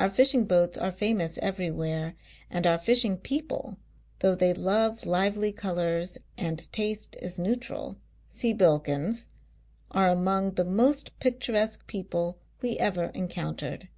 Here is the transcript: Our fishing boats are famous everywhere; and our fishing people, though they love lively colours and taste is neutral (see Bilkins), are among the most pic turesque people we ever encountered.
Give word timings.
Our 0.00 0.10
fishing 0.10 0.46
boats 0.46 0.76
are 0.76 0.90
famous 0.90 1.38
everywhere; 1.38 2.16
and 2.50 2.66
our 2.66 2.76
fishing 2.76 3.16
people, 3.16 3.76
though 4.18 4.34
they 4.34 4.52
love 4.52 5.06
lively 5.06 5.52
colours 5.52 6.18
and 6.36 6.58
taste 6.72 7.16
is 7.22 7.38
neutral 7.38 7.96
(see 8.26 8.52
Bilkins), 8.52 9.28
are 9.92 10.10
among 10.10 10.54
the 10.54 10.64
most 10.64 11.16
pic 11.20 11.38
turesque 11.38 11.86
people 11.86 12.40
we 12.62 12.76
ever 12.80 13.12
encountered. 13.14 13.88